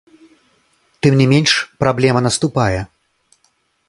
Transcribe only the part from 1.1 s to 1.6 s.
не менш